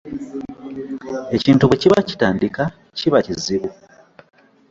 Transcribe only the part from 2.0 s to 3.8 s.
kitandika kiba kizibu.